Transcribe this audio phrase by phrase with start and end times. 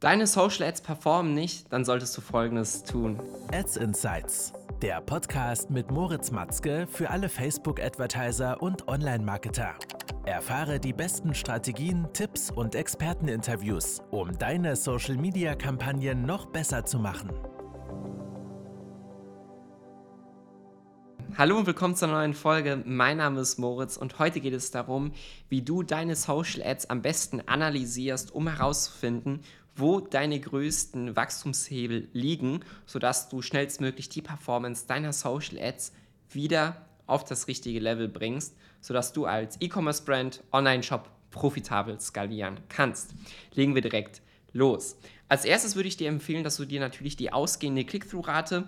[0.00, 3.18] Deine Social Ads performen nicht, dann solltest du folgendes tun.
[3.52, 9.74] Ads Insights, der Podcast mit Moritz Matzke für alle Facebook-Advertiser und Online-Marketer.
[10.24, 17.32] Erfahre die besten Strategien, Tipps und Experteninterviews, um deine Social-Media-Kampagnen noch besser zu machen.
[21.36, 22.82] Hallo und willkommen zur neuen Folge.
[22.84, 25.12] Mein Name ist Moritz und heute geht es darum,
[25.48, 29.42] wie du deine Social Ads am besten analysierst, um herauszufinden,
[29.78, 35.92] wo deine größten Wachstumshebel liegen, sodass du schnellstmöglich die Performance deiner Social Ads
[36.30, 43.14] wieder auf das richtige Level bringst, sodass du als E-Commerce-Brand, Online-Shop profitabel skalieren kannst.
[43.54, 44.96] Legen wir direkt los.
[45.28, 48.66] Als erstes würde ich dir empfehlen, dass du dir natürlich die ausgehende Click-Through-Rate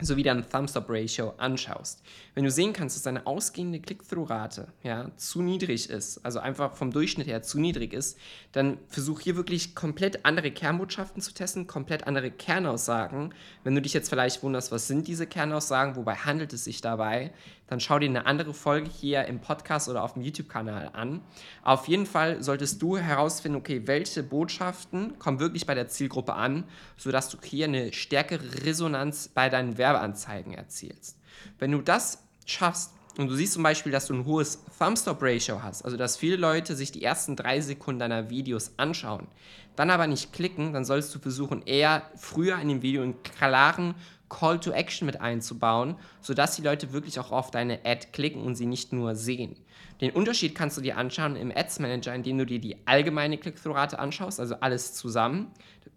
[0.00, 2.02] sowie dein Thumbs-Up-Ratio anschaust.
[2.34, 6.90] Wenn du sehen kannst, dass deine ausgehende Click-Through-Rate ja, zu niedrig ist, also einfach vom
[6.90, 8.18] Durchschnitt her zu niedrig ist,
[8.52, 13.32] dann versuch hier wirklich komplett andere Kernbotschaften zu testen, komplett andere Kernaussagen.
[13.64, 17.32] Wenn du dich jetzt vielleicht wunderst, was sind diese Kernaussagen, wobei handelt es sich dabei,
[17.66, 21.20] dann schau dir eine andere Folge hier im Podcast oder auf dem YouTube-Kanal an.
[21.62, 26.64] Auf jeden Fall solltest du herausfinden, okay, welche Botschaften kommen wirklich bei der Zielgruppe an,
[26.96, 31.18] sodass du hier eine stärkere Resonanz bei deinen Werbeanzeigen erzielst.
[31.58, 35.84] Wenn du das schaffst, und du siehst zum Beispiel, dass du ein hohes Thumbstop-Ratio hast,
[35.84, 39.26] also dass viele Leute sich die ersten drei Sekunden deiner Videos anschauen,
[39.74, 43.94] dann aber nicht klicken, dann sollst du versuchen, eher früher in dem Video einen klaren
[44.28, 48.54] Call to Action mit einzubauen, sodass die Leute wirklich auch auf deine Ad klicken und
[48.54, 49.56] sie nicht nur sehen.
[50.00, 53.98] Den Unterschied kannst du dir anschauen im Ads Manager, indem du dir die allgemeine Click-Through-Rate
[53.98, 55.50] anschaust, also alles zusammen.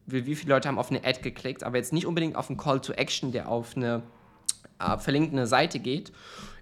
[0.05, 2.81] Wie viele Leute haben auf eine Ad geklickt, aber jetzt nicht unbedingt auf einen Call
[2.81, 4.03] to Action, der auf eine
[4.79, 6.11] äh, verlinkende Seite geht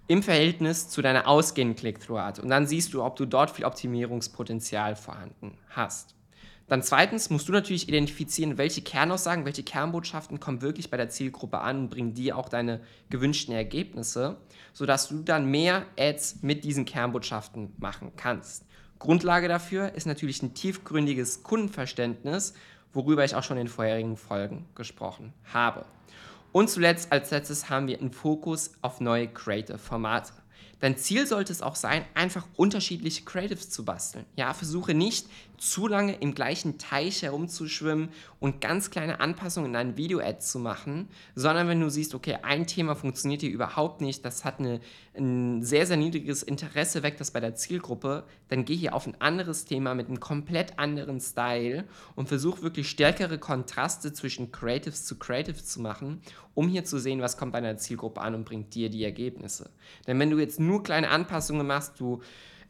[0.07, 2.41] im Verhältnis zu deiner ausgehenden Click-Through-Rate.
[2.41, 6.15] Und dann siehst du, ob du dort viel Optimierungspotenzial vorhanden hast.
[6.67, 11.59] Dann zweitens musst du natürlich identifizieren, welche Kernaussagen, welche Kernbotschaften kommen wirklich bei der Zielgruppe
[11.59, 14.35] an und bringen dir auch deine gewünschten Ergebnisse,
[14.73, 18.65] sodass du dann mehr Ads mit diesen Kernbotschaften machen kannst.
[18.99, 22.53] Grundlage dafür ist natürlich ein tiefgründiges Kundenverständnis,
[22.91, 25.85] worüber ich auch schon in vorherigen Folgen gesprochen habe.
[26.51, 30.33] Und zuletzt als letztes haben wir einen Fokus auf neue Creative-Formate.
[30.79, 34.25] Dein Ziel sollte es auch sein, einfach unterschiedliche Creatives zu basteln.
[34.35, 38.09] Ja, versuche nicht zu lange im gleichen Teich herumzuschwimmen
[38.39, 42.67] und ganz kleine Anpassungen in deinen Video-Ad zu machen, sondern wenn du siehst, okay, ein
[42.67, 44.79] Thema funktioniert hier überhaupt nicht, das hat eine,
[45.17, 49.19] ein sehr, sehr niedriges Interesse weg, das bei der Zielgruppe, dann geh hier auf ein
[49.19, 51.85] anderes Thema mit einem komplett anderen Style
[52.15, 56.21] und versuch wirklich stärkere Kontraste zwischen Creatives zu Creatives zu machen,
[56.53, 59.71] um hier zu sehen, was kommt bei deiner Zielgruppe an und bringt dir die Ergebnisse.
[60.05, 62.21] Denn wenn du jetzt nur kleine Anpassungen machst, du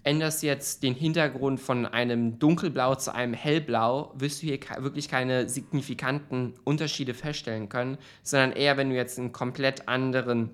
[0.03, 5.49] änderst jetzt den Hintergrund von einem dunkelblau zu einem hellblau, wirst du hier wirklich keine
[5.49, 10.51] signifikanten Unterschiede feststellen können, sondern eher, wenn du jetzt einen komplett anderen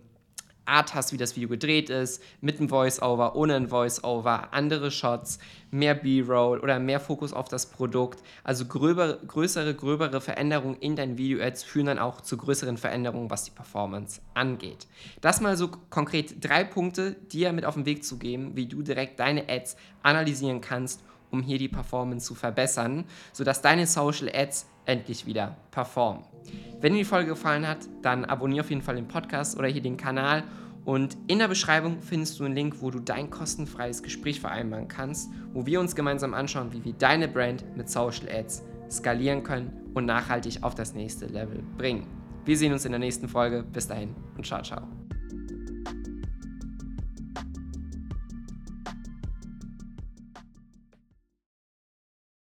[0.65, 5.39] Art hast, wie das Video gedreht ist, mit einem Voice-Over, ohne ein Voice-Over, andere Shots,
[5.71, 8.23] mehr B-Roll oder mehr Fokus auf das Produkt.
[8.43, 13.43] Also gröbere, größere, gröbere Veränderungen in deinen Video-Ads führen dann auch zu größeren Veränderungen, was
[13.43, 14.87] die Performance angeht.
[15.21, 18.81] Das mal so konkret drei Punkte, dir mit auf den Weg zu geben, wie du
[18.81, 24.67] direkt deine Ads analysieren kannst, um hier die Performance zu verbessern, sodass deine Social Ads
[24.85, 26.23] endlich wieder performen.
[26.81, 29.81] Wenn dir die Folge gefallen hat, dann abonniere auf jeden Fall den Podcast oder hier
[29.81, 30.43] den Kanal.
[30.85, 35.29] Und in der Beschreibung findest du einen Link, wo du dein kostenfreies Gespräch vereinbaren kannst,
[35.53, 40.05] wo wir uns gemeinsam anschauen, wie wir deine Brand mit Social Ads skalieren können und
[40.05, 42.05] nachhaltig auf das nächste Level bringen.
[42.45, 43.63] Wir sehen uns in der nächsten Folge.
[43.63, 45.02] Bis dahin und ciao, ciao.